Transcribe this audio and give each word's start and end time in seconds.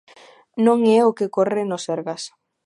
Non 0.65 0.79
é 0.99 1.01
o 1.09 1.15
que 1.17 1.27
ocorre 1.29 1.63
no 1.65 1.77
Sergas. 1.85 2.23